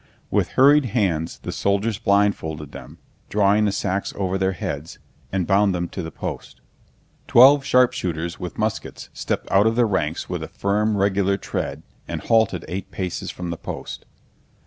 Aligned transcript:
With 0.31 0.53
hurried 0.57 0.85
hands 0.97 1.37
the 1.37 1.51
soldiers 1.51 1.99
blindfolded 1.99 2.71
them, 2.71 2.97
drawing 3.29 3.65
the 3.65 3.71
sacks 3.71 4.11
over 4.17 4.35
their 4.35 4.53
heads, 4.53 4.97
and 5.31 5.45
bound 5.45 5.75
them 5.75 5.87
to 5.89 6.01
the 6.01 6.09
post. 6.09 6.59
Twelve 7.27 7.63
sharpshooters 7.63 8.39
with 8.39 8.57
muskets 8.57 9.11
stepped 9.13 9.51
out 9.51 9.67
of 9.67 9.75
the 9.75 9.85
ranks 9.85 10.27
with 10.27 10.41
a 10.41 10.47
firm 10.47 10.97
regular 10.97 11.37
tread 11.37 11.83
and 12.07 12.19
halted 12.21 12.65
eight 12.67 12.89
paces 12.89 13.29
from 13.29 13.51
the 13.51 13.57
post. 13.57 14.07